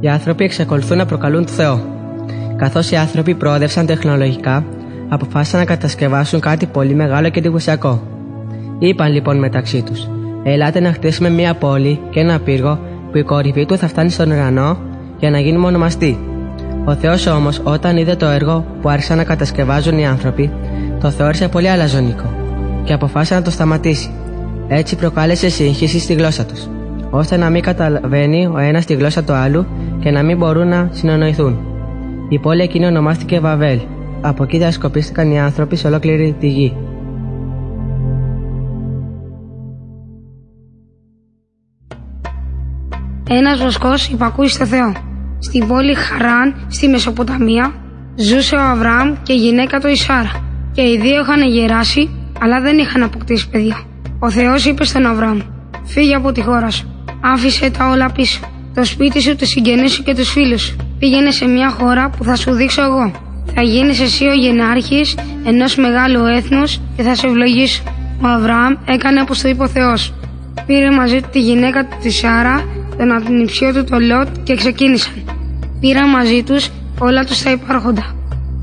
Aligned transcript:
Οι 0.00 0.08
άνθρωποι 0.08 0.44
εξακολουθούν 0.44 0.96
να 0.96 1.06
προκαλούν 1.06 1.44
το 1.46 1.52
Θεό. 1.52 1.80
Καθώς 2.56 2.90
οι 2.90 2.96
άνθρωποι 2.96 3.34
προόδευσαν 3.34 3.86
τεχνολογικά, 3.86 4.64
αποφάσισαν 5.08 5.60
να 5.60 5.66
κατασκευάσουν 5.66 6.40
κάτι 6.40 6.66
πολύ 6.66 6.94
μεγάλο 6.94 7.28
και 7.28 7.38
εντυπωσιακό. 7.38 8.02
Είπαν 8.78 9.12
λοιπόν 9.12 9.38
μεταξύ 9.38 9.82
τους: 9.82 10.08
Ελάτε 10.42 10.80
να 10.80 10.92
χτίσουμε 10.92 11.30
μία 11.30 11.54
πόλη 11.54 12.00
και 12.10 12.20
ένα 12.20 12.38
πύργο 12.38 12.78
που 13.10 13.18
η 13.18 13.22
κορυφή 13.22 13.66
του 13.66 13.76
θα 13.76 13.88
φτάνει 13.88 14.10
στον 14.10 14.30
ουρανό 14.30 14.78
για 15.18 15.30
να 15.30 15.40
γίνει 15.40 15.58
μονομαστή. 15.58 16.18
Ο 16.84 16.94
Θεός 16.94 17.26
όμως, 17.26 17.60
όταν 17.64 17.96
είδε 17.96 18.14
το 18.14 18.26
έργο 18.26 18.64
που 18.82 18.88
άρχισαν 18.88 19.16
να 19.16 19.24
κατασκευάζουν 19.24 19.98
οι 19.98 20.06
άνθρωποι, 20.06 20.50
το 21.00 21.10
θεώρησε 21.10 21.48
πολύ 21.48 21.68
αλαζονικό 21.70 22.34
και 22.84 22.92
αποφάσισε 22.92 23.34
να 23.34 23.42
το 23.42 23.50
σταματήσει. 23.50 24.10
Έτσι 24.68 24.96
προκάλεσε 24.96 25.48
σύγχυση 25.48 25.98
στη 25.98 26.12
γλώσσα 26.12 26.44
τους, 26.44 26.68
ώστε 27.10 27.36
να 27.36 27.50
μην 27.50 27.62
καταλαβαίνει 27.62 28.46
ο 28.46 28.58
ένας 28.58 28.84
τη 28.84 28.94
γλώσσα 28.94 29.24
του 29.24 29.32
άλλου 29.32 29.66
και 30.00 30.10
να 30.10 30.22
μην 30.22 30.36
μπορούν 30.36 30.68
να 30.68 30.88
συνεννοηθούν. 30.92 31.58
Η 32.28 32.38
πόλη 32.38 32.62
εκείνη 32.62 32.86
ονομάστηκε 32.86 33.40
Βαβέλ. 33.40 33.80
Από 34.20 34.42
εκεί 34.42 34.58
διασκοπίστηκαν 34.58 35.30
οι 35.30 35.40
άνθρωποι 35.40 35.76
σε 35.76 35.86
ολόκληρη 35.86 36.36
τη 36.40 36.48
γη. 36.48 36.76
Ένας 43.28 43.62
βοσκός 43.62 44.08
υπακούει 44.08 44.48
στο 44.48 44.66
Θεό. 44.66 44.92
Στην 45.38 45.66
πόλη 45.66 45.94
Χαράν, 45.94 46.66
στη 46.68 46.88
Μεσοποταμία, 46.88 47.72
ζούσε 48.16 48.54
ο 48.56 48.60
Αβραάμ 48.60 49.14
και 49.22 49.32
η 49.32 49.36
γυναίκα 49.36 49.80
του 49.80 49.88
Ισάρα. 49.88 50.30
Και 50.72 50.82
οι 50.82 50.98
δύο 50.98 51.20
είχαν 51.20 51.42
γεράσει, 51.42 52.10
αλλά 52.40 52.60
δεν 52.60 52.78
είχαν 52.78 53.02
αποκτήσει 53.02 53.50
παιδιά. 53.50 53.76
Ο 54.18 54.30
Θεός 54.30 54.64
είπε 54.64 54.84
στον 54.84 55.06
Αβραάμ: 55.06 55.40
Φύγε 55.84 56.14
από 56.14 56.32
τη 56.32 56.42
χώρα 56.42 56.70
σου. 56.70 56.89
Άφησε 57.20 57.70
τα 57.70 57.88
όλα 57.88 58.12
πίσω. 58.12 58.40
Το 58.74 58.84
σπίτι 58.84 59.20
σου, 59.20 59.36
του 59.36 59.46
συγγενεί 59.46 59.88
σου 59.88 60.02
και 60.02 60.14
τους 60.14 60.30
φίλους 60.30 60.62
σου. 60.62 60.76
Πήγαινε 60.98 61.30
σε 61.30 61.46
μια 61.46 61.70
χώρα 61.70 62.10
που 62.10 62.24
θα 62.24 62.36
σου 62.36 62.52
δείξω 62.52 62.82
εγώ. 62.82 63.12
Θα 63.54 63.62
γίνεις 63.62 64.00
εσύ 64.00 64.24
ο 64.24 64.32
γενάρχης 64.32 65.16
ενός 65.44 65.76
μεγάλου 65.76 66.26
έθνους 66.26 66.80
και 66.96 67.02
θα 67.02 67.14
σε 67.14 67.26
ευλογήσω. 67.26 67.82
Ο 68.22 68.26
Αβραάμ 68.26 68.74
έκανε 68.84 69.20
όπως 69.20 69.40
το 69.40 69.48
είπε 69.48 69.62
ο 69.62 69.68
Θεός. 69.68 70.14
Πήρε 70.66 70.90
μαζί 70.90 71.20
του 71.20 71.28
τη 71.32 71.40
γυναίκα 71.40 71.86
του 71.86 71.96
τη 72.02 72.10
Σάρα, 72.10 72.64
τον 72.98 73.12
ανιψιό 73.12 73.72
του 73.72 73.84
το 73.84 73.98
Λότ 73.98 74.28
και 74.42 74.54
ξεκίνησαν. 74.54 75.12
Πήραν 75.80 76.08
μαζί 76.08 76.42
τους 76.42 76.70
όλα 76.98 77.24
τους 77.24 77.42
τα 77.42 77.50
υπάρχοντα. 77.50 78.14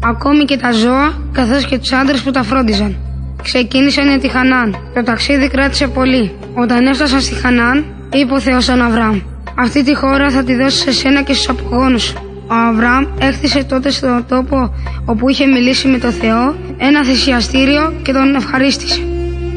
Ακόμη 0.03 0.45
και 0.45 0.57
τα 0.57 0.71
ζώα, 0.71 1.13
καθώς 1.31 1.65
και 1.65 1.77
τους 1.77 1.91
άντρες 1.91 2.21
που 2.21 2.31
τα 2.31 2.43
φρόντιζαν. 2.43 2.97
Ξεκίνησαν 3.43 4.07
για 4.07 4.19
τη 4.19 4.27
Χανάν. 4.27 4.75
Το 4.93 5.03
ταξίδι 5.03 5.49
κράτησε 5.49 5.87
πολύ. 5.87 6.31
Όταν 6.53 6.85
έφτασαν 6.85 7.21
στη 7.21 7.35
Χανάν, 7.35 7.85
είπε 8.13 8.33
ο 8.33 8.39
Θεός 8.39 8.63
στον 8.63 8.81
Αβραάμ: 8.81 9.19
Αυτή 9.55 9.83
τη 9.83 9.95
χώρα 9.95 10.29
θα 10.29 10.43
τη 10.43 10.55
δώσω 10.55 10.77
σε 10.77 10.91
σένα 10.91 11.21
και 11.21 11.33
στους 11.33 11.49
απογόνους 11.49 12.03
σου. 12.03 12.27
Ο 12.49 12.53
Αβραάμ 12.53 13.05
έκτισε 13.19 13.63
τότε 13.63 13.89
στον 13.89 14.25
τόπο 14.27 14.73
όπου 15.05 15.29
είχε 15.29 15.45
μιλήσει 15.45 15.87
με 15.87 15.97
το 15.97 16.11
Θεό 16.11 16.55
ένα 16.77 17.03
θυσιαστήριο 17.03 17.93
και 18.01 18.11
τον 18.13 18.35
ευχαρίστησε. 18.35 19.01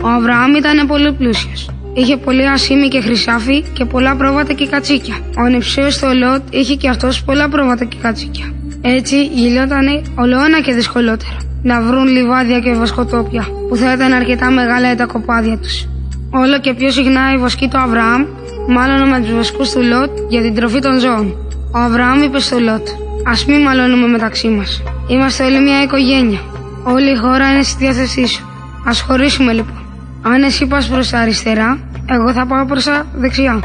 Ο 0.02 0.08
Αβραάμ 0.08 0.54
ήταν 0.54 0.86
πολύ 0.86 1.12
πλούσιος. 1.12 1.70
Είχε 1.94 2.16
πολύ 2.16 2.48
ασήμι 2.48 2.88
και 2.88 3.00
χρυσάφι 3.00 3.64
και 3.72 3.84
πολλά 3.84 4.16
πρόβατα 4.16 4.52
και 4.52 4.66
κατσίκια. 4.66 5.14
Ο 5.38 5.46
νηψίο 5.46 5.86
του 5.88 6.16
Λότ 6.18 6.42
είχε 6.50 6.74
και 6.74 6.88
αυτός 6.88 7.22
πολλά 7.24 7.48
πρόβατα 7.48 7.84
και 7.84 7.96
κατσίκια. 8.02 8.52
Έτσι 8.82 9.24
γινόταν 9.24 10.02
ολοένα 10.14 10.60
και 10.60 10.72
δυσκολότερο 10.72 11.36
να 11.62 11.80
βρουν 11.82 12.06
λιβάδια 12.06 12.60
και 12.60 12.72
βοσκοτόπια 12.72 13.46
που 13.68 13.76
θα 13.76 13.92
ήταν 13.92 14.12
αρκετά 14.12 14.50
μεγάλα 14.50 14.86
για 14.86 14.96
τα 14.96 15.06
κοπάδια 15.06 15.56
τους. 15.56 15.88
Όλο 16.30 16.60
και 16.60 16.74
πιο 16.74 16.90
συχνά 16.90 17.32
η 17.34 17.36
βοσκή 17.36 17.68
του 17.68 17.78
Αβραάμ 17.78 18.24
μάλλον 18.68 19.08
με 19.08 19.20
του 19.20 19.36
βοσκού 19.36 19.62
του 19.72 19.82
Λότ 19.82 20.10
για 20.28 20.42
την 20.42 20.54
τροφή 20.54 20.78
των 20.80 20.98
ζώων. 20.98 21.36
Ο 21.74 21.78
Αβραάμ 21.78 22.22
είπε 22.22 22.40
στο 22.40 22.58
Λότ: 22.58 22.88
Α 23.24 23.32
μην 23.46 23.60
μαλώνουμε 23.60 24.06
μεταξύ 24.06 24.48
μας. 24.48 24.82
Είμαστε 25.08 25.44
όλοι 25.44 25.60
μια 25.60 25.82
οικογένεια. 25.82 26.40
Όλη 26.84 27.10
η 27.10 27.16
χώρα 27.16 27.52
είναι 27.52 27.62
στη 27.62 27.84
διάθεσή 27.84 28.26
σου. 28.26 28.44
Α 28.84 28.92
χωρίσουμε 29.06 29.52
λοιπόν. 29.52 29.78
Αν 30.22 30.42
εσύ 30.42 30.66
πας 30.66 30.88
προς 30.88 31.10
τα 31.10 31.18
αριστερά, 31.18 31.78
εγώ 32.06 32.32
θα 32.32 32.46
πάω 32.46 32.64
προς 32.64 32.84
τα 32.84 33.06
δεξιά. 33.14 33.60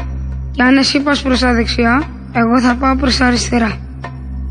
Και 0.50 0.62
αν 0.62 0.76
εσύ 0.76 1.00
πας 1.00 1.22
προς 1.22 1.38
τα 1.38 1.52
δεξιά, 1.52 2.02
εγώ 2.32 2.60
θα 2.60 2.74
πάω 2.74 2.96
προς 2.96 3.16
τα 3.16 3.26
αριστερά. 3.26 3.76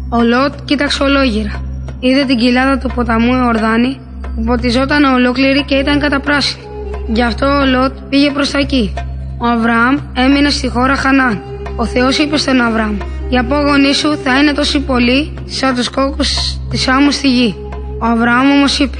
Ο 0.10 0.22
Λότ 0.24 0.54
κοίταξε 0.66 1.04
ολόγυρα. 1.04 1.62
Είδε 2.00 2.24
την 2.26 2.38
κοιλάδα 2.38 2.78
του 2.78 2.92
ποταμού 2.96 3.34
Εορδάνη 3.34 4.00
που 4.36 4.44
ποτιζόταν 4.44 5.04
ολόκληρη 5.04 5.64
και 5.64 5.76
ήταν 5.76 6.00
καταπράσινη. 6.00 6.64
Γι' 7.08 7.24
αυτό 7.24 7.46
ο 7.46 7.66
Λότ 7.66 7.92
πήγε 8.10 8.32
προς 8.32 8.52
τα 8.52 8.60
εκεί. 8.60 8.94
Ο 9.38 9.46
Αβραάμ 9.46 9.98
έμεινε 10.14 10.50
στη 10.50 10.70
χώρα 10.70 10.96
Χανάν. 10.96 11.42
Ο 11.76 11.86
Θεός 11.86 12.18
είπε 12.18 12.38
στον 12.38 12.62
Αβραάμ: 12.62 12.98
Οι 13.30 13.38
απόγονοί 13.38 13.94
σου 13.94 14.18
θα 14.24 14.40
είναι 14.40 14.52
τόσοι 14.52 14.80
πολλοί 14.80 15.34
σαν 15.46 15.76
τους 15.76 15.90
κόκκους 15.90 16.58
της 16.70 16.88
άμμου 16.88 17.12
στη 17.12 17.28
γη. 17.28 17.56
Ο 18.02 18.06
Αβραάμ 18.06 18.52
όμως 18.52 18.80
είπε: 18.80 18.98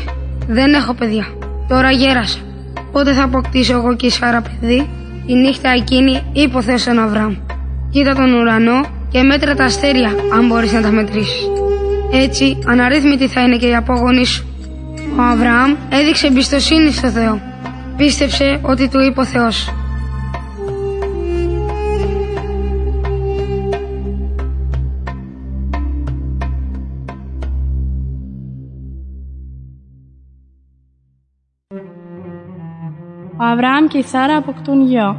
Δεν 0.48 0.74
έχω 0.74 0.94
παιδιά. 0.94 1.26
Τώρα 1.68 1.92
γέρασα. 1.92 2.40
Πότε 2.92 3.14
θα 3.14 3.24
αποκτήσω 3.24 3.74
εγώ 3.74 3.96
και 3.96 4.06
η 4.06 4.10
Σάρα 4.10 4.42
παιδί; 4.42 4.90
Η 5.26 5.34
νύχτα 5.34 5.70
εκείνη 5.70 6.22
είπε 6.34 6.58
ο 6.58 6.62
Θεός 6.62 6.82
στον 6.82 7.00
Αβραάμ. 7.00 7.36
Κοίτα 7.92 8.14
τον 8.14 8.34
ουρανό 8.34 8.86
και 9.10 9.22
μέτρα 9.22 9.56
τα 9.56 9.64
αστέρια 9.64 10.12
αν 10.34 10.48
μπορείς 10.48 10.74
να 10.74 10.82
τα 10.82 10.92
μετρήσεις. 10.92 11.50
Έτσι 12.12 12.58
αναρρύθμιτη 12.66 13.28
θα 13.28 13.42
είναι 13.42 13.56
και 13.56 13.68
η 13.68 13.76
απόγονή 13.76 14.26
σου. 14.26 14.46
Ο 15.18 15.22
Αβραάμ 15.22 15.76
έδειξε 15.90 16.28
εμπιστοσύνη 16.28 16.92
στο 16.92 17.08
Θεό. 17.08 17.42
Πίστεψε 17.98 18.60
ότι 18.62 18.88
του 18.88 19.00
είπε 19.00 19.20
ο 19.20 19.26
Θεός. 19.26 19.74
Ο 33.46 33.48
Αβραάμ 33.48 33.88
και 33.88 33.98
η 33.98 34.04
Σάρα 34.04 34.38
αποκτούν 34.38 34.88
γιο. 34.88 35.18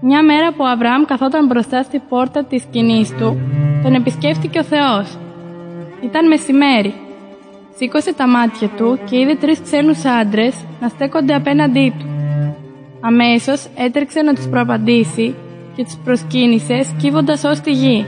Μια 0.00 0.22
μέρα 0.22 0.50
που 0.50 0.58
ο 0.58 0.66
Αβραάμ 0.66 1.04
καθόταν 1.04 1.46
μπροστά 1.46 1.82
στη 1.82 2.02
πόρτα 2.08 2.44
της 2.44 2.62
σκηνής 2.62 3.10
του, 3.10 3.40
τον 3.82 3.94
επισκέφτηκε 3.94 4.58
ο 4.58 4.62
Θεός. 4.62 5.18
Ήταν 6.04 6.26
μεσημέρι. 6.26 6.94
Σήκωσε 7.76 8.14
τα 8.14 8.28
μάτια 8.28 8.68
του 8.68 8.98
και 9.10 9.18
είδε 9.18 9.34
τρεις 9.34 9.60
ξένους 9.60 10.04
άντρες 10.04 10.64
να 10.80 10.88
στέκονται 10.88 11.34
απέναντί 11.34 11.94
του. 11.98 12.06
Αμέσως 13.00 13.66
έτρεξε 13.76 14.22
να 14.22 14.34
τους 14.34 14.48
προαπαντήσει 14.48 15.34
και 15.76 15.84
τους 15.84 15.98
προσκύνησε 16.04 16.82
σκύβοντας 16.82 17.44
ως 17.44 17.60
τη 17.60 17.70
γη. 17.70 18.06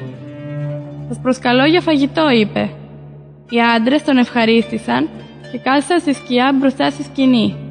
«Σας 1.08 1.18
προσκαλώ 1.22 1.64
για 1.64 1.80
φαγητό», 1.80 2.30
είπε. 2.30 2.70
Οι 3.50 3.60
άντρες 3.76 4.02
τον 4.04 4.16
ευχαρίστησαν 4.16 5.08
και 5.52 5.58
κάθισαν 5.58 6.00
στη 6.00 6.12
σκιά 6.12 6.56
μπροστά 6.58 6.90
στη 6.90 7.02
σκηνή. 7.02 7.63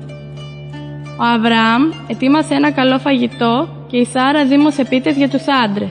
Ο 1.23 1.25
Αβραάμ 1.25 1.84
ετοίμασε 2.07 2.53
ένα 2.53 2.72
καλό 2.72 3.00
φαγητό 3.00 3.67
και 3.88 3.97
η 3.97 4.06
Σάρα 4.06 4.45
δήμωσε 4.45 4.84
πίτες 4.85 5.16
για 5.17 5.29
τους 5.29 5.44
άντρες. 5.63 5.89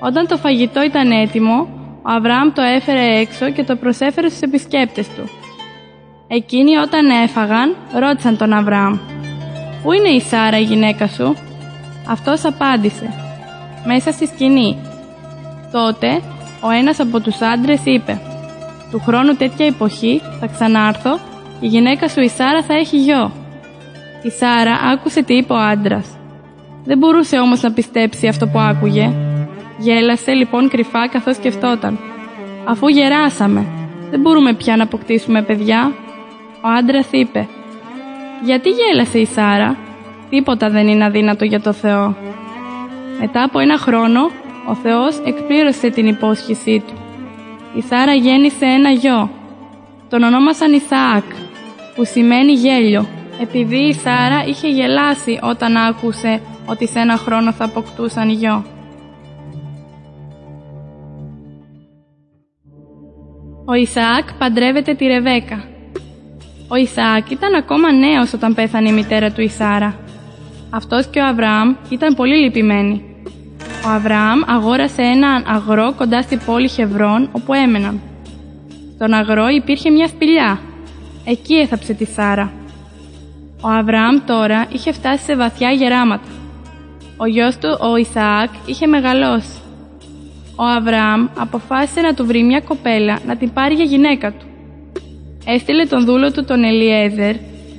Όταν 0.00 0.26
το 0.26 0.36
φαγητό 0.36 0.82
ήταν 0.82 1.10
έτοιμο, 1.10 1.68
ο 2.02 2.10
Αβραάμ 2.10 2.52
το 2.52 2.62
έφερε 2.62 3.18
έξω 3.20 3.50
και 3.50 3.64
το 3.64 3.76
προσέφερε 3.76 4.28
στους 4.28 4.40
επισκέπτες 4.40 5.08
του. 5.08 5.30
Εκείνοι 6.28 6.76
όταν 6.76 7.10
έφαγαν, 7.10 7.76
ρώτησαν 7.98 8.36
τον 8.36 8.52
Αβραάμ 8.52 8.98
«Πού 9.82 9.92
είναι 9.92 10.08
η 10.08 10.20
Σάρα 10.20 10.58
η 10.58 10.62
γυναίκα 10.62 11.06
σου» 11.06 11.36
Αυτός 12.08 12.44
απάντησε 12.44 13.14
«Μέσα 13.86 14.12
στη 14.12 14.26
σκηνή». 14.26 14.76
Τότε, 15.72 16.20
ο 16.60 16.70
ένας 16.70 17.00
από 17.00 17.20
τους 17.20 17.40
άντρες 17.40 17.80
είπε 17.84 18.20
«Του 18.90 19.00
χρόνου 19.00 19.36
τέτοια 19.36 19.66
εποχή 19.66 20.20
θα 20.40 20.46
ξανάρθω 20.46 21.16
και 21.60 21.66
η 21.66 21.68
γυναίκα 21.68 22.08
σου 22.08 22.20
η 22.20 22.28
Σάρα 22.28 22.62
θα 22.62 22.74
έχει 22.74 22.96
γιο». 22.96 23.44
Η 24.26 24.30
Σάρα 24.30 24.74
άκουσε 24.92 25.22
τι 25.22 25.34
είπε 25.34 25.52
ο 25.52 25.56
άντρας. 25.56 26.18
Δεν 26.84 26.98
μπορούσε 26.98 27.38
όμως 27.38 27.62
να 27.62 27.72
πιστέψει 27.72 28.26
αυτό 28.26 28.46
που 28.46 28.58
άκουγε. 28.58 29.12
Γέλασε 29.78 30.32
λοιπόν 30.32 30.68
κρυφά 30.68 31.08
καθώς 31.08 31.36
σκεφτόταν. 31.36 31.98
Αφού 32.64 32.88
γεράσαμε, 32.88 33.66
δεν 34.10 34.20
μπορούμε 34.20 34.54
πια 34.54 34.76
να 34.76 34.82
αποκτήσουμε 34.82 35.42
παιδιά. 35.42 35.92
Ο 36.60 36.68
άντρας 36.68 37.06
είπε. 37.10 37.48
Γιατί 38.44 38.68
γέλασε 38.70 39.18
η 39.18 39.26
Σάρα, 39.26 39.76
τίποτα 40.30 40.70
δεν 40.70 40.88
είναι 40.88 41.04
αδύνατο 41.04 41.44
για 41.44 41.60
το 41.60 41.72
Θεό. 41.72 42.16
Μετά 43.20 43.42
από 43.42 43.58
ένα 43.58 43.78
χρόνο, 43.78 44.30
ο 44.68 44.74
Θεός 44.74 45.18
εκπλήρωσε 45.24 45.90
την 45.90 46.06
υπόσχεσή 46.06 46.82
του. 46.86 46.94
Η 47.74 47.82
Σάρα 47.82 48.14
γέννησε 48.14 48.64
ένα 48.64 48.90
γιο. 48.90 49.30
Τον 50.08 50.22
ονόμασαν 50.22 50.72
Ισαάκ, 50.72 51.24
που 51.94 52.04
σημαίνει 52.04 52.52
γέλιο 52.52 53.06
επειδή 53.40 53.76
η 53.76 53.92
Σάρα 53.92 54.44
είχε 54.46 54.68
γελάσει 54.68 55.38
όταν 55.42 55.76
άκουσε 55.76 56.40
ότι 56.66 56.88
σε 56.88 56.98
ένα 56.98 57.16
χρόνο 57.16 57.52
θα 57.52 57.64
αποκτούσαν 57.64 58.30
γιο. 58.30 58.64
Ο 63.68 63.74
Ισαάκ 63.74 64.34
παντρεύεται 64.38 64.94
τη 64.94 65.06
Ρεβέκα. 65.06 65.64
Ο 66.68 66.76
Ισαάκ 66.76 67.30
ήταν 67.30 67.54
ακόμα 67.54 67.92
νέος 67.92 68.32
όταν 68.32 68.54
πέθανε 68.54 68.88
η 68.88 68.92
μητέρα 68.92 69.30
του 69.32 69.40
η 69.40 69.48
Σάρα. 69.48 69.98
Αυτός 70.70 71.06
και 71.06 71.20
ο 71.20 71.26
Αβραάμ 71.26 71.74
ήταν 71.88 72.14
πολύ 72.14 72.36
λυπημένοι. 72.36 73.02
Ο 73.86 73.88
Αβραάμ 73.88 74.40
αγόρασε 74.46 75.02
έναν 75.02 75.44
αγρό 75.46 75.94
κοντά 75.96 76.22
στη 76.22 76.36
πόλη 76.36 76.68
Χευρών 76.68 77.28
όπου 77.32 77.54
έμεναν. 77.54 78.00
Στον 78.94 79.12
αγρό 79.12 79.48
υπήρχε 79.48 79.90
μια 79.90 80.08
σπηλιά. 80.08 80.60
Εκεί 81.24 81.54
έθαψε 81.54 81.92
τη 81.94 82.04
Σάρα. 82.04 82.52
Ο 83.66 83.68
Αβραάμ 83.68 84.16
τώρα 84.26 84.66
είχε 84.72 84.92
φτάσει 84.92 85.24
σε 85.24 85.36
βαθιά 85.36 85.70
γεράματα. 85.70 86.28
Ο 87.16 87.26
γιος 87.26 87.58
του, 87.58 87.78
ο 87.80 87.96
Ισαάκ, 87.96 88.50
είχε 88.66 88.86
μεγαλώσει. 88.86 89.58
Ο 90.56 90.64
Αβραάμ 90.64 91.28
αποφάσισε 91.38 92.00
να 92.00 92.14
του 92.14 92.26
βρει 92.26 92.42
μια 92.42 92.60
κοπέλα 92.60 93.18
να 93.26 93.36
την 93.36 93.52
πάρει 93.52 93.74
για 93.74 93.84
γυναίκα 93.84 94.32
του. 94.32 94.46
Έστειλε 95.46 95.84
τον 95.84 96.04
δούλο 96.04 96.32
του 96.32 96.44
τον 96.44 96.64
Ελιέζερ 96.64 97.34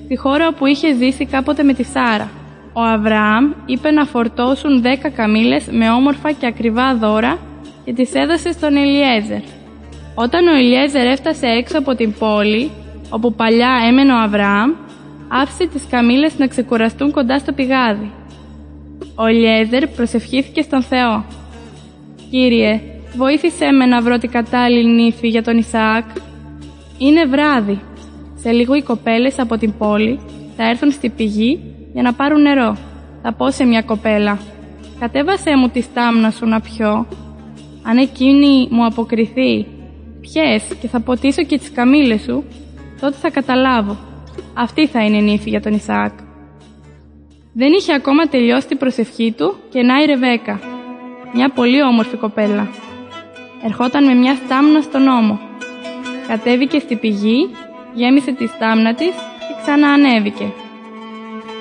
στη 0.05 0.17
χώρα 0.17 0.47
όπου 0.47 0.65
είχε 0.65 0.93
ζήσει 0.93 1.25
κάποτε 1.25 1.63
με 1.63 1.73
τη 1.73 1.83
Σάρα. 1.83 2.29
Ο 2.73 2.81
Αβραάμ 2.81 3.51
είπε 3.65 3.91
να 3.91 4.05
φορτώσουν 4.05 4.81
δέκα 4.81 5.09
καμήλες 5.09 5.67
με 5.71 5.89
όμορφα 5.89 6.31
και 6.31 6.45
ακριβά 6.47 6.95
δώρα 6.95 7.37
και 7.85 7.93
τις 7.93 8.13
έδωσε 8.13 8.51
στον 8.51 8.75
Ελιέζερ. 8.75 9.41
Όταν 10.15 10.47
ο 10.47 10.55
Ελιέζερ 10.55 11.05
έφτασε 11.05 11.47
έξω 11.47 11.77
από 11.77 11.95
την 11.95 12.13
πόλη, 12.19 12.71
όπου 13.09 13.33
παλιά 13.33 13.71
έμενε 13.87 14.13
ο 14.13 14.17
Αβραάμ, 14.17 14.71
άφησε 15.27 15.67
τις 15.67 15.87
καμήλες 15.89 16.37
να 16.37 16.47
ξεκουραστούν 16.47 17.11
κοντά 17.11 17.39
στο 17.39 17.53
πηγάδι. 17.53 18.11
Ο 19.15 19.25
Ελιέζερ 19.25 19.87
προσευχήθηκε 19.87 20.61
στον 20.61 20.81
Θεό. 20.81 21.25
«Κύριε, 22.29 22.81
βοήθησέ 23.15 23.71
με 23.71 23.85
να 23.85 24.01
βρω 24.01 24.17
την 24.17 24.31
κατάλληλη 24.31 25.03
νύφη 25.03 25.27
για 25.27 25.43
τον 25.43 25.57
Ισαάκ». 25.57 26.05
Είναι 26.97 27.25
βράδυ. 27.25 27.79
Σε 28.35 28.51
λίγο 28.51 28.75
οι 28.75 28.81
κοπέλες 28.81 29.39
από 29.39 29.57
την 29.57 29.73
πόλη 29.77 30.19
θα 30.55 30.69
έρθουν 30.69 30.91
στη 30.91 31.09
πηγή 31.09 31.59
για 31.93 32.01
να 32.01 32.13
πάρουν 32.13 32.41
νερό. 32.41 32.77
Θα 33.21 33.33
πω 33.33 33.51
σε 33.51 33.63
μια 33.63 33.81
κοπέλα. 33.81 34.39
Κατέβασέ 34.99 35.57
μου 35.57 35.69
τη 35.69 35.81
στάμνα 35.81 36.31
σου 36.31 36.45
να 36.45 36.61
πιω. 36.61 37.07
Αν 37.83 37.97
εκείνη 37.97 38.67
μου 38.71 38.85
αποκριθεί, 38.85 39.65
πιες 40.21 40.63
και 40.81 40.87
θα 40.87 40.99
ποτίσω 40.99 41.43
και 41.43 41.57
τις 41.57 41.71
καμήλες 41.71 42.21
σου, 42.21 42.43
τότε 43.01 43.15
θα 43.15 43.29
καταλάβω. 43.29 43.97
Αυτή 44.53 44.87
θα 44.87 45.03
είναι 45.03 45.19
νύφη 45.19 45.49
για 45.49 45.61
τον 45.61 45.73
Ισαάκ. 45.73 46.13
Δεν 47.53 47.71
είχε 47.71 47.93
ακόμα 47.93 48.23
τελειώσει 48.27 48.67
την 48.67 48.77
προσευχή 48.77 49.33
του 49.37 49.55
και 49.69 49.81
να 49.81 50.01
η 50.01 50.05
Ρεβέκα, 50.05 50.59
μια 51.33 51.49
πολύ 51.49 51.83
όμορφη 51.83 52.17
κοπέλα. 52.17 52.67
Ερχόταν 53.65 54.05
με 54.05 54.13
μια 54.13 54.35
στάμνα 54.35 54.81
στον 54.81 55.07
ώμο. 55.07 55.39
Κατέβηκε 56.27 56.79
στη 56.79 56.95
πηγή, 56.95 57.49
γέμισε 57.93 58.31
τη 58.31 58.47
στάμνα 58.47 58.93
της 58.93 59.11
και 59.47 59.55
ξαναανέβηκε. 59.61 60.53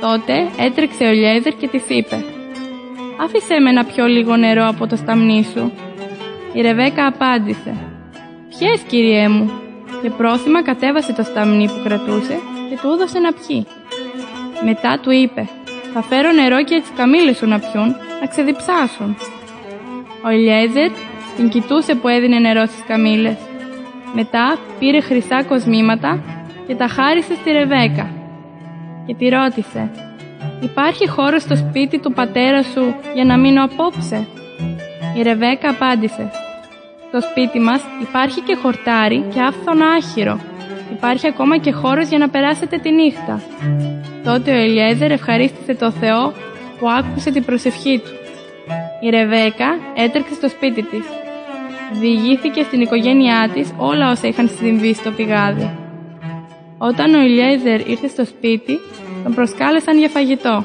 Τότε 0.00 0.49
έτρεξε 0.58 1.05
ο 1.05 1.12
Λιέδερ 1.12 1.52
και 1.56 1.69
της 1.69 1.82
είπε 1.88 2.25
«Άφησέ 3.20 3.61
με 3.61 3.73
να 3.73 3.84
πιω 3.84 4.06
λίγο 4.06 4.37
νερό 4.37 4.67
από 4.69 4.87
το 4.87 4.96
σταμνί 4.96 5.46
σου». 5.52 5.73
Η 6.52 6.61
Ρεβέκα 6.61 7.06
απάντησε 7.06 7.76
«Πιες, 8.49 8.81
κυριέ 8.81 9.28
μου» 9.28 9.50
και 10.02 10.11
πρόθυμα 10.11 10.62
κατέβασε 10.62 11.12
το 11.12 11.23
σταμνί 11.23 11.67
που 11.67 11.81
κρατούσε 11.84 12.38
και 12.68 12.78
του 12.82 12.88
έδωσε 12.92 13.18
να 13.18 13.32
πιει. 13.32 13.66
Μετά 14.64 14.98
του 15.02 15.10
είπε 15.10 15.48
«Θα 15.92 16.02
φέρω 16.02 16.32
νερό 16.32 16.64
και 16.64 16.80
τις 16.80 16.92
καμήλες 16.96 17.36
σου 17.36 17.46
να 17.46 17.58
πιούν, 17.58 17.96
να 18.20 18.26
ξεδιψάσουν». 18.26 19.16
Ο 20.24 20.28
Ελιέζερ 20.28 20.90
την 21.36 21.48
κοιτούσε 21.48 21.94
που 21.94 22.08
έδινε 22.08 22.38
νερό 22.38 22.66
στις 22.66 22.84
καμήλες. 22.86 23.36
Μετά 24.14 24.58
πήρε 24.78 25.00
χρυσά 25.00 25.44
κοσμήματα 25.44 26.22
και 26.66 26.74
τα 26.74 26.86
χάρισε 26.86 27.34
στη 27.34 27.50
Ρεβέκα 27.50 28.10
και 29.06 29.14
τη 29.14 29.28
ρώτησε 29.28 29.90
«Υπάρχει 30.60 31.08
χώρο 31.08 31.38
στο 31.38 31.56
σπίτι 31.56 31.98
του 31.98 32.12
πατέρα 32.12 32.62
σου 32.62 32.94
για 33.14 33.24
να 33.24 33.38
μείνω 33.38 33.64
απόψε» 33.64 34.26
Η 35.16 35.22
Ρεβέκα 35.22 35.70
απάντησε 35.70 36.30
«Στο 37.08 37.20
σπίτι 37.20 37.58
μας 37.58 37.80
υπάρχει 38.02 38.40
και 38.40 38.56
χορτάρι 38.62 39.24
και 39.32 39.40
άφθον 39.40 39.82
άχυρο. 39.82 40.40
Υπάρχει 40.96 41.26
ακόμα 41.26 41.58
και 41.58 41.72
χώρος 41.72 42.08
για 42.08 42.19
να 42.19 42.28
περάσετε 42.28 42.76
τη 42.78 42.90
νύχτα». 42.90 43.43
Τότε 44.25 44.50
ο 44.50 44.58
Ελιέζερ 44.58 45.10
ευχαρίστησε 45.10 45.75
το 45.75 45.90
Θεό 45.90 46.32
που 46.78 46.90
άκουσε 46.90 47.31
την 47.31 47.44
προσευχή 47.44 47.98
του. 47.98 48.10
Η 49.00 49.10
Ρεβέκα 49.10 49.69
έτρεξε 49.94 50.34
στο 50.34 50.48
σπίτι 50.48 50.82
της. 50.82 51.04
Διηγήθηκε 52.00 52.62
στην 52.62 52.81
οικογένειά 52.81 53.50
της 53.54 53.72
όλα 53.76 54.10
όσα 54.10 54.28
είχαν 54.28 54.50
συμβεί 54.58 54.94
στο 54.94 55.10
πηγάδι. 55.10 55.70
Όταν 56.78 57.14
ο 57.14 57.20
Ηλιέζερ 57.20 57.88
ήρθε 57.88 58.08
στο 58.08 58.25
σπίτι, 58.25 58.78
τον 59.22 59.34
προσκάλεσαν 59.34 59.99
για 59.99 60.08
φαγητό. 60.08 60.64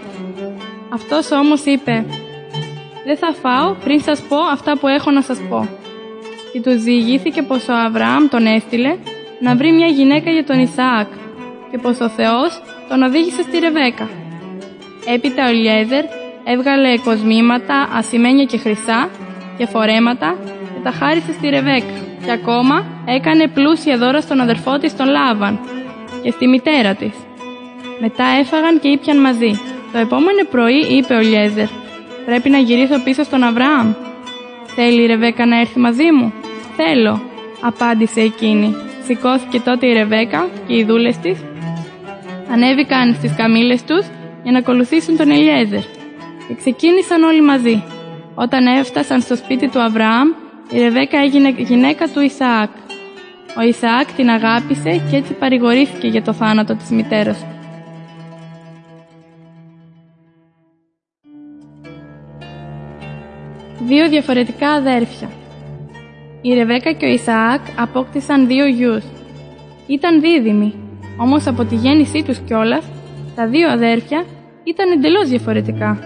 Αυτός 0.93 1.31
όμως 1.31 1.65
είπε 1.65 2.05
«Δεν 3.05 3.17
θα 3.17 3.33
φάω 3.41 3.73
πριν 3.83 4.01
σας 4.01 4.21
πω 4.21 4.37
αυτά 4.37 4.77
που 4.77 4.87
έχω 4.87 5.11
να 5.11 5.21
σας 5.21 5.39
πω». 5.49 5.67
Και 6.53 6.61
τους 6.61 6.83
διηγήθηκε 6.83 7.41
πως 7.41 7.67
ο 7.67 7.73
Αβραάμ 7.73 8.27
τον 8.27 8.45
έστειλε 8.45 8.97
να 9.41 9.55
βρει 9.55 9.71
μια 9.71 9.87
γυναίκα 9.87 10.31
για 10.31 10.43
τον 10.43 10.59
Ισαάκ 10.59 11.07
και 11.71 11.77
πως 11.77 11.99
ο 11.99 12.09
Θεός 12.09 12.61
τον 12.89 13.01
οδήγησε 13.03 13.41
στη 13.41 13.59
Ρεβέκα. 13.59 14.09
Έπειτα 15.13 15.47
ο 15.47 15.51
Ηλιέζερ 15.51 16.03
έβγαλε 16.43 16.97
κοσμήματα, 16.97 17.89
ασημένια 17.93 18.45
και 18.45 18.57
χρυσά 18.57 19.09
και 19.57 19.65
φορέματα 19.65 20.35
και 20.73 20.79
τα 20.83 20.91
χάρισε 20.91 21.33
στη 21.33 21.49
Ρεβέκα 21.49 21.93
και 22.25 22.31
ακόμα 22.31 22.85
έκανε 23.05 23.47
πλούσια 23.47 23.97
δώρα 23.97 24.21
στον 24.21 24.39
αδερφό 24.41 24.77
της 24.77 24.95
τον 24.95 25.07
Λάβαν 25.07 25.59
και 26.23 26.31
στη 26.31 26.47
μητέρα 26.47 26.93
της. 26.95 27.13
Μετά 27.99 28.25
έφαγαν 28.39 28.79
και 28.79 28.87
ήπιαν 28.87 29.17
μαζί. 29.17 29.59
Το 29.91 29.97
επόμενο 29.97 30.43
πρωί 30.51 30.79
είπε 30.97 31.13
ο 31.13 31.19
Λιέζερ 31.19 31.67
«Πρέπει 32.25 32.49
να 32.49 32.57
γυρίσω 32.57 33.03
πίσω 33.03 33.23
στον 33.23 33.43
Αβραάμ». 33.43 33.93
«Θέλει 34.75 35.01
η 35.01 35.05
Ρεβέκα 35.05 35.45
να 35.45 35.59
έρθει 35.59 35.79
μαζί 35.79 36.11
μου» 36.11 36.33
«Θέλω», 36.75 37.21
απάντησε 37.61 38.21
εκείνη. 38.21 38.75
Σηκώθηκε 39.03 39.59
τότε 39.59 39.87
η 39.87 39.93
Ρεβέκα 39.93 40.49
και 40.67 40.75
οι 40.75 40.83
δούλες 40.83 41.17
της 41.17 41.39
ανέβηκαν 42.51 43.13
στις 43.13 43.35
καμήλες 43.35 43.83
τους 43.83 44.05
για 44.43 44.51
να 44.51 44.57
ακολουθήσουν 44.57 45.17
τον 45.17 45.31
Ελιέζερ 45.31 45.81
και 46.47 46.55
ξεκίνησαν 46.57 47.23
όλοι 47.23 47.41
μαζί. 47.41 47.83
Όταν 48.35 48.65
έφτασαν 48.65 49.21
στο 49.21 49.35
σπίτι 49.35 49.69
του 49.69 49.81
Αβραάμ, 49.81 50.27
η 50.71 50.79
Ρεβέκα 50.79 51.19
έγινε 51.19 51.49
γυναίκα 51.57 52.07
του 52.07 52.19
Ισαάκ. 52.19 52.69
Ο 53.57 53.61
Ισαάκ 53.61 54.11
την 54.11 54.29
αγάπησε 54.29 55.01
και 55.09 55.15
έτσι 55.15 55.33
παρηγορήθηκε 55.33 56.07
για 56.07 56.23
το 56.23 56.33
θάνατο 56.33 56.75
της 56.75 56.89
μητέρας 56.89 57.39
του. 57.39 57.45
Δύο 63.83 64.09
διαφορετικά 64.09 64.69
αδέρφια 64.69 65.29
Η 66.41 66.53
Ρεβέκα 66.53 66.91
και 66.91 67.05
ο 67.05 67.09
Ισαάκ 67.09 67.61
απόκτησαν 67.79 68.47
δύο 68.47 68.65
γιους. 68.65 69.03
Ήταν 69.87 70.21
δίδυμοι, 70.21 70.73
όμως 71.17 71.47
από 71.47 71.63
τη 71.63 71.75
γέννησή 71.75 72.23
τους 72.23 72.39
κιόλας, 72.39 72.85
τα 73.35 73.47
δύο 73.47 73.69
αδέρφια 73.69 74.25
ήταν 74.63 74.91
εντελώς 74.91 75.29
διαφορετικά. 75.29 75.99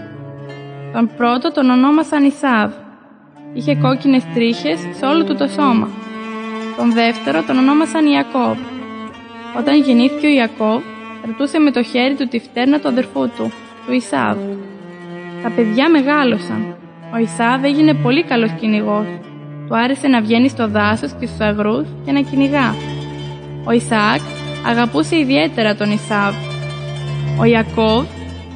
Τον 0.94 1.10
πρώτο 1.18 1.52
τον 1.52 1.70
ονόμασαν 1.70 2.24
Ισάβ. 2.24 2.72
Είχε 3.54 3.76
κόκκινες 3.76 4.24
τρίχες 4.34 4.80
σε 4.98 5.06
όλο 5.06 5.24
του 5.24 5.36
το 5.36 5.48
σώμα 5.48 5.90
τον 6.78 6.94
δεύτερο 6.94 7.44
τον 7.44 7.58
ονόμασαν 7.58 8.06
Ιακώβ. 8.06 8.58
Όταν 9.58 9.82
γεννήθηκε 9.82 10.28
ο 10.28 10.30
Ιακώβ, 10.30 10.82
κρατούσε 11.22 11.60
με 11.60 11.72
το 11.72 11.84
χέρι 11.84 12.16
του 12.16 12.28
τη 12.28 12.40
φτέρνα 12.40 12.80
του 12.80 12.88
αδερφού 12.88 13.30
του, 13.30 13.52
του 13.86 13.94
Ισάβ. 13.94 14.38
Τα 15.44 15.50
παιδιά 15.56 15.90
μεγάλωσαν. 15.90 16.76
Ο 17.14 17.18
Ισάβ 17.18 17.64
έγινε 17.64 17.94
πολύ 17.94 18.24
καλός 18.24 18.52
κυνηγός. 18.60 19.06
Του 19.68 19.78
άρεσε 19.78 20.08
να 20.08 20.22
βγαίνει 20.22 20.50
στο 20.50 20.68
δάσος 20.68 21.12
και 21.20 21.26
στους 21.26 21.40
αγρούς 21.40 21.88
και 22.06 22.12
να 22.12 22.22
κυνηγά. 22.22 22.76
Ο 23.68 23.72
Ισαάκ 23.72 24.22
αγαπούσε 24.68 25.18
ιδιαίτερα 25.18 25.76
τον 25.76 25.92
Ισάβ. 25.92 26.34
Ο 27.40 27.44
Ιακώβ 27.44 28.06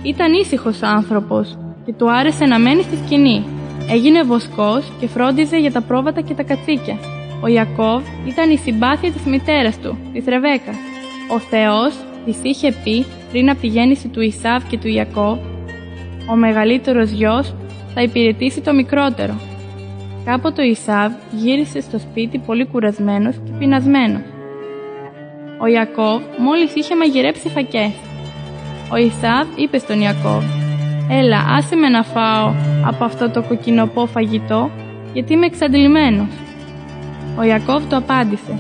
ήταν 0.04 0.34
ήσυχος 0.34 0.82
άνθρωπος 0.82 1.58
και 1.86 1.94
του 1.94 2.12
άρεσε 2.12 2.46
να 2.46 2.60
μένει 2.60 2.82
στη 2.82 2.96
σκηνή. 3.06 3.46
Έγινε 3.92 4.24
βοσκός 4.24 4.92
και 5.00 5.08
φρόντιζε 5.08 5.58
για 5.58 5.72
τα 5.72 5.82
πρόβατα 5.82 6.22
και 6.22 6.34
τα 6.34 6.44
κατσίκια. 6.44 6.98
Ο 7.42 7.48
Ιακώβ 7.48 8.04
ήταν 8.28 8.52
η 8.52 8.58
συμπάθεια 8.58 9.12
της 9.12 9.24
μητέρας 9.24 9.80
του, 9.80 9.98
της 10.14 10.26
Ρεβέκας. 10.26 10.76
Ο 11.32 11.40
Θεός 11.40 11.94
της 12.26 12.38
είχε 12.42 12.74
πει 12.84 13.06
πριν 13.32 13.50
από 13.50 13.60
τη 13.60 13.68
γέννηση 13.68 14.08
του 14.08 14.22
Ισάβ 14.22 14.64
και 14.70 14.78
του 14.78 14.88
Ιακώβ 14.88 15.38
«Ο 16.32 16.36
μεγαλύτερος 16.36 17.10
γιος 17.10 17.54
θα 17.94 18.02
υπηρετήσει 18.02 18.62
το 18.62 18.74
μικρότερο». 18.74 19.49
Κάποτε 20.32 20.62
ο 20.62 20.66
Ισάβ 20.66 21.12
γύρισε 21.32 21.82
στο 21.82 22.00
σπίτι 22.00 22.38
πολύ 22.38 22.66
κουρασμένος 22.66 23.36
και 23.36 23.52
πεινασμένος. 23.60 24.22
Ο 25.62 25.68
Ιακώβ 25.68 26.22
μόλις 26.40 26.76
είχε 26.76 26.96
μαγειρέψει 26.96 27.50
φακές. 27.50 27.92
Ο 28.92 28.98
Ισάβ 28.98 29.48
είπε 29.56 29.78
στον 29.78 30.02
Ιακώβ 30.02 30.44
«Έλα, 31.10 31.38
άσε 31.58 31.76
με 31.76 31.90
να 31.90 32.04
φάω 32.04 32.54
από 32.86 33.04
αυτό 33.04 33.30
το 33.30 33.44
κοκκινοπό 33.44 34.06
φαγητό, 34.06 34.70
γιατί 35.14 35.34
είμαι 35.34 35.46
εξαντλημένος». 35.46 36.28
Ο 37.38 37.44
Ιακώβ 37.44 37.84
το 37.90 37.96
απάντησε 37.96 38.60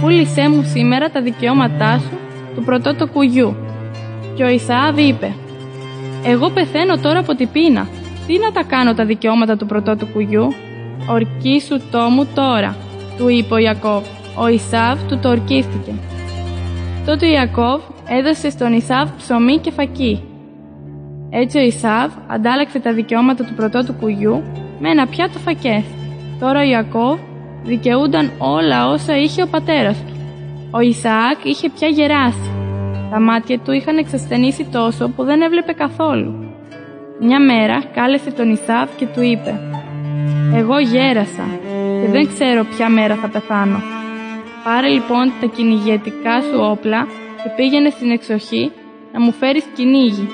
«Πούλησέ 0.00 0.48
μου 0.48 0.62
σήμερα 0.62 1.10
τα 1.10 1.20
δικαιώματά 1.22 1.98
σου 1.98 2.18
του 2.54 2.64
πρωτότοκου 2.64 3.22
γιου». 3.22 3.56
Και 4.34 4.44
ο 4.44 4.48
Ισαάβ 4.48 4.98
είπε 4.98 5.32
«Εγώ 6.24 6.50
πεθαίνω 6.50 6.96
τώρα 6.98 7.18
από 7.18 7.34
την 7.34 7.48
πείνα 7.52 7.88
τι 8.26 8.38
να 8.38 8.52
τα 8.52 8.62
κάνω 8.62 8.94
τα 8.94 9.04
δικαιώματα 9.04 9.56
του 9.56 9.66
πρωτότου 9.66 10.06
κουγιού; 10.06 10.54
Ορκίσου 11.08 11.80
το 11.90 11.98
μου 11.98 12.26
τώρα, 12.34 12.76
του 13.16 13.28
είπε 13.28 13.54
ο 13.54 13.56
Ιακώβ. 13.56 14.04
Ο 14.36 14.48
Ισάβ 14.48 14.98
του 15.08 15.18
το 15.18 15.28
ορκίστηκε. 15.28 15.92
Τότε 17.06 17.26
ο 17.26 17.30
Ιακώβ 17.30 17.80
έδωσε 18.08 18.50
στον 18.50 18.72
Ισάβ 18.72 19.08
ψωμί 19.16 19.58
και 19.58 19.70
φακί. 19.70 20.22
Έτσι 21.30 21.58
ο 21.58 21.60
Ισάβ 21.60 22.10
αντάλλαξε 22.26 22.78
τα 22.78 22.92
δικαιώματα 22.92 23.44
του 23.44 23.54
πρωτότου 23.54 23.92
κουγιού 23.92 24.42
με 24.78 24.90
ένα 24.90 25.06
πιάτο 25.06 25.38
φακές. 25.38 25.84
Τώρα 26.40 26.60
ο 26.60 26.64
Ιακώβ 26.64 27.18
δικαιούνταν 27.62 28.30
όλα 28.38 28.88
όσα 28.88 29.16
είχε 29.16 29.42
ο 29.42 29.46
πατέρας 29.46 29.96
του. 29.96 30.12
Ο 30.70 30.80
Ισαάκ 30.80 31.44
είχε 31.44 31.68
πια 31.68 31.88
γεράσει. 31.88 32.50
Τα 33.10 33.20
μάτια 33.20 33.58
του 33.58 33.72
είχαν 33.72 33.96
εξασθενήσει 33.98 34.64
τόσο 34.72 35.08
που 35.08 35.24
δεν 35.24 35.40
έβλεπε 35.40 35.72
καθόλου. 35.72 36.34
Μια 37.20 37.40
μέρα 37.40 37.84
κάλεσε 37.94 38.30
τον 38.30 38.50
Ισάβ 38.50 38.88
και 38.96 39.06
του 39.06 39.22
είπε 39.22 39.73
«Εγώ 40.54 40.78
γέρασα 40.78 41.46
και 42.00 42.08
δεν 42.10 42.28
ξέρω 42.28 42.64
ποια 42.64 42.88
μέρα 42.88 43.14
θα 43.14 43.28
πεθάνω. 43.28 43.82
Πάρε 44.64 44.88
λοιπόν 44.88 45.32
τα 45.40 45.46
κυνηγετικά 45.46 46.40
σου 46.40 46.58
όπλα 46.60 47.06
και 47.42 47.50
πήγαινε 47.56 47.90
στην 47.90 48.10
εξοχή 48.10 48.72
να 49.12 49.20
μου 49.20 49.32
φέρεις 49.32 49.64
κυνήγι. 49.76 50.28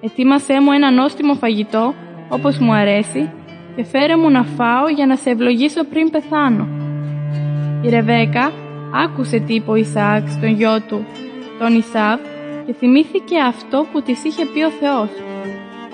Ετοίμασέ 0.00 0.60
μου 0.60 0.72
ένα 0.72 0.90
νόστιμο 0.90 1.34
φαγητό 1.34 1.94
όπως 2.28 2.58
μου 2.58 2.72
αρέσει 2.72 3.30
και 3.76 3.84
φέρε 3.84 4.16
μου 4.16 4.30
να 4.30 4.42
φάω 4.42 4.88
για 4.88 5.06
να 5.06 5.16
σε 5.16 5.30
ευλογήσω 5.30 5.84
πριν 5.84 6.10
πεθάνω. 6.10 6.68
Η 7.82 7.88
Ρεβέκα 7.88 8.52
άκουσε 9.04 9.38
τι 9.38 9.54
είπε 9.54 9.70
ο 9.70 9.74
Ισαάκ 9.74 10.28
στον 10.28 10.48
γιο 10.48 10.80
του, 10.88 11.06
τον 11.58 11.76
Ισάβ, 11.76 12.18
και 12.66 12.72
θυμήθηκε 12.72 13.38
αυτό 13.48 13.86
που 13.92 14.02
της 14.02 14.24
είχε 14.24 14.44
πει 14.44 14.62
ο 14.62 14.70
Θεός. 14.70 15.10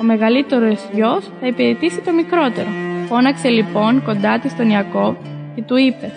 Ο 0.00 0.02
μεγαλύτερος 0.02 0.88
γιος 0.92 1.30
θα 1.40 1.46
υπηρετήσει 1.46 2.00
το 2.00 2.12
μικρότερο. 2.12 2.87
Φώναξε 3.08 3.48
λοιπόν 3.48 4.02
κοντά 4.04 4.38
της 4.38 4.56
τον 4.56 4.70
Ιακώβ 4.70 5.14
και 5.54 5.62
του 5.62 5.76
είπε 5.76 6.12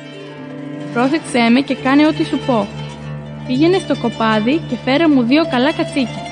«Πρόσεξέ 0.93 1.49
με 1.51 1.59
και 1.59 1.75
κάνε 1.75 2.07
ό,τι 2.07 2.23
σου 2.25 2.39
πω. 2.45 2.67
Πήγαινε 3.47 3.77
στο 3.77 3.95
κοπάδι 4.01 4.61
και 4.69 4.75
φέρε 4.85 5.07
μου 5.07 5.23
δύο 5.23 5.43
καλά 5.51 5.73
κατσίκια. 5.73 6.23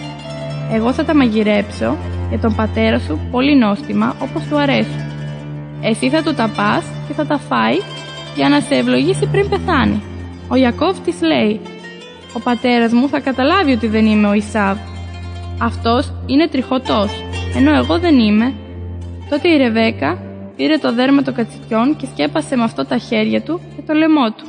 Εγώ 0.73 0.93
θα 0.93 1.05
τα 1.05 1.15
μαγειρέψω 1.15 1.97
για 2.29 2.39
τον 2.39 2.55
πατέρα 2.55 2.99
σου 2.99 3.19
πολύ 3.31 3.55
νόστιμα 3.55 4.15
όπως 4.21 4.43
του 4.49 4.57
αρέσουν. 4.57 5.01
Εσύ 5.81 6.09
θα 6.09 6.23
του 6.23 6.33
τα 6.33 6.51
πας 6.55 6.85
και 7.07 7.13
θα 7.13 7.25
τα 7.25 7.37
φάει 7.37 7.77
για 8.35 8.49
να 8.49 8.59
σε 8.59 8.75
ευλογήσει 8.75 9.25
πριν 9.25 9.49
πεθάνει. 9.49 10.01
Ο 10.47 10.55
Ιακώβ 10.55 10.99
της 10.99 11.21
λέει 11.21 11.59
«Ο 12.33 12.39
πατέρας 12.39 12.93
μου 12.93 13.07
θα 13.09 13.19
καταλάβει 13.19 13.71
ότι 13.71 13.87
δεν 13.87 14.05
είμαι 14.05 14.27
ο 14.27 14.33
Ισάβ. 14.33 14.77
Αυτός 15.61 16.13
είναι 16.25 16.47
τριχωτός, 16.47 17.23
ενώ 17.55 17.75
εγώ 17.75 17.99
δεν 17.99 18.19
είμαι». 18.19 18.53
Τότε 19.29 19.49
η 19.49 19.57
Ρεβέκα 19.57 20.28
πήρε 20.59 20.77
το 20.77 20.93
δέρμα 20.93 21.21
των 21.21 21.33
κατσικιών 21.33 21.95
και 21.95 22.05
σκέπασε 22.05 22.55
με 22.55 22.63
αυτό 22.63 22.85
τα 22.85 22.97
χέρια 22.97 23.41
του 23.41 23.61
και 23.75 23.81
το 23.87 23.93
λαιμό 23.93 24.27
του. 24.31 24.45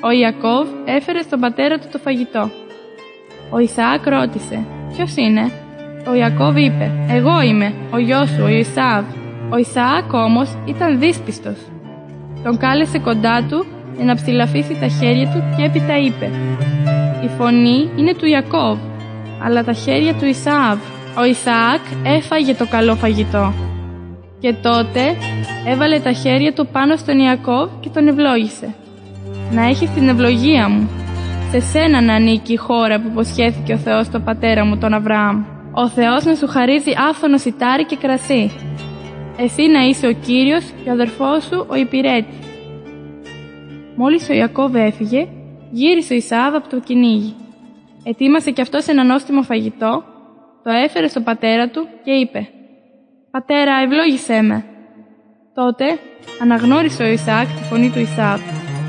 Ο 0.00 0.10
Ιακώβ 0.10 0.66
έφερε 0.84 1.22
στον 1.22 1.40
πατέρα 1.40 1.78
του 1.78 1.88
το 1.92 1.98
φαγητό. 1.98 2.50
Ο 3.50 3.58
Ισαάκ 3.58 4.06
ρώτησε 4.06 4.66
«Ποιος 4.92 5.16
είναι» 5.16 5.50
Ο 6.10 6.14
Ιακώβ 6.14 6.56
είπε 6.56 6.90
«Εγώ 7.08 7.40
είμαι, 7.40 7.74
ο 7.90 7.98
γιος 7.98 8.28
σου, 8.28 8.42
ο 8.42 8.48
Ισάβ». 8.48 9.04
Ο 9.50 9.56
Ισαάκ 9.56 10.12
όμως 10.12 10.56
ήταν 10.66 10.98
δύσπιστος. 10.98 11.58
Τον 12.44 12.56
κάλεσε 12.56 12.98
κοντά 12.98 13.46
του 13.48 13.66
για 13.96 14.04
να 14.04 14.14
ψηλαφίσει 14.14 14.76
τα 14.80 14.88
χέρια 14.88 15.26
του 15.32 15.42
και 15.56 15.64
έπειτα 15.64 15.98
είπε 15.98 16.30
«Η 17.24 17.28
φωνή 17.38 17.90
είναι 17.96 18.14
του 18.14 18.26
Ιακώβ, 18.26 18.78
αλλά 19.42 19.64
τα 19.64 19.72
χέρια 19.72 20.14
του 20.14 20.24
Ισάβ». 20.24 20.78
Ο 21.18 21.24
Ισαάκ 21.24 21.82
έφαγε 22.04 22.54
το 22.54 22.66
καλό 22.66 22.94
φαγητό. 22.94 23.71
Και 24.42 24.54
τότε 24.62 25.16
έβαλε 25.66 25.98
τα 25.98 26.12
χέρια 26.12 26.52
του 26.52 26.66
πάνω 26.66 26.96
στον 26.96 27.18
Ιακώβ 27.18 27.70
και 27.80 27.88
τον 27.88 28.08
ευλόγησε. 28.08 28.74
«Να 29.52 29.62
έχεις 29.62 29.90
την 29.90 30.08
ευλογία 30.08 30.68
μου. 30.68 30.90
Σε 31.50 31.60
σένα 31.60 32.00
να 32.00 32.14
ανήκει 32.14 32.52
η 32.52 32.56
χώρα 32.56 33.00
που 33.00 33.08
υποσχέθηκε 33.08 33.72
ο 33.72 33.76
Θεός 33.76 34.06
στον 34.06 34.24
πατέρα 34.24 34.64
μου 34.64 34.78
τον 34.78 34.94
Αβραάμ. 34.94 35.44
Ο 35.74 35.88
Θεός 35.88 36.24
να 36.24 36.34
σου 36.34 36.46
χαρίζει 36.46 36.92
άφθονο 37.10 37.38
σιτάρι 37.38 37.84
και 37.84 37.96
κρασί. 37.96 38.50
Εσύ 39.36 39.62
να 39.62 39.80
είσαι 39.80 40.06
ο 40.06 40.12
Κύριος 40.12 40.64
και 40.82 40.88
ο 40.88 40.92
αδερφός 40.92 41.44
σου 41.44 41.66
ο 41.68 41.74
υπηρέτη. 41.74 42.38
Μόλις 43.96 44.28
ο 44.28 44.32
Ιακώβ 44.32 44.74
έφυγε, 44.74 45.28
γύρισε 45.70 46.12
ο 46.12 46.16
Ισάβ 46.16 46.54
από 46.54 46.68
το 46.68 46.80
κυνήγι. 46.80 47.34
Ετοίμασε 48.04 48.50
κι 48.50 48.60
αυτός 48.60 48.86
ένα 48.86 49.04
νόστιμο 49.04 49.42
φαγητό, 49.42 50.04
το 50.62 50.70
έφερε 50.70 51.08
στον 51.08 51.22
πατέρα 51.22 51.68
του 51.68 51.88
και 52.04 52.10
είπε 52.10 52.48
«Πατέρα, 53.32 53.72
ευλόγησέ 53.84 54.42
με». 54.42 54.64
Τότε 55.54 55.84
αναγνώρισε 56.42 57.02
ο 57.02 57.06
Ισάκ 57.06 57.46
τη 57.46 57.62
φωνή 57.70 57.90
του 57.90 57.98
Ισάβ, 57.98 58.40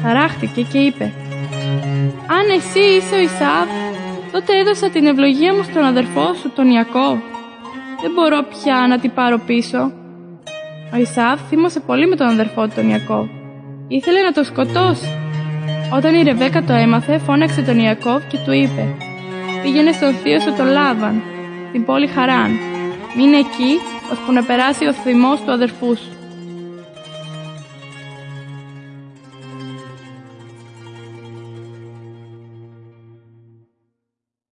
ταράχτηκε 0.04 0.62
και 0.62 0.78
είπε 0.78 1.12
«Αν 2.28 2.50
εσύ 2.58 2.80
είσαι 2.80 3.16
ο 3.16 3.20
Ισάβ, 3.20 3.68
τότε 4.32 4.58
έδωσα 4.58 4.90
την 4.90 5.06
ευλογία 5.06 5.54
μου 5.54 5.64
στον 5.64 5.84
αδερφό 5.84 6.34
σου, 6.34 6.52
τον 6.56 6.70
Ιακώβ. 6.72 7.18
Δεν 8.02 8.12
μπορώ 8.16 8.46
πια 8.50 8.86
να 8.90 9.00
την 9.00 9.14
πάρω 9.14 9.38
πίσω». 9.38 9.92
Ο 10.94 10.98
Ισάβ 10.98 11.40
θύμωσε 11.50 11.80
πολύ 11.80 12.08
με 12.08 12.16
τον 12.16 12.28
αδερφό 12.28 12.68
του 12.68 12.74
τον 12.76 12.90
Ιακώβ. 12.90 13.28
Ήθελε 13.88 14.22
να 14.22 14.32
το 14.32 14.44
σκοτώσει. 14.44 15.10
Όταν 15.94 16.16
η 16.16 16.24
Ρεβέκα 16.24 16.64
το 16.64 16.74
έμαθε, 16.74 17.18
φώναξε 17.18 17.62
τον 17.62 17.80
Ιακώβ 17.80 18.22
και 18.28 18.38
του 18.46 18.52
είπε 18.52 18.96
«Πήγαινε 19.62 19.92
στον 19.92 20.14
θείο 20.14 20.40
σου 20.40 20.54
τον 20.58 20.68
Λάβαν, 20.68 21.22
την 21.72 21.86
πόλη 21.86 22.08
Χαράν. 22.08 22.52
Μείνε 23.18 23.38
εκεί, 23.38 23.72
ώσπου 24.12 24.32
να 24.32 24.44
περάσει 24.44 24.86
ο 24.86 24.94
θυμός 24.94 25.42
του 25.42 25.52
αδερφού 25.52 25.96
σου». 25.96 26.23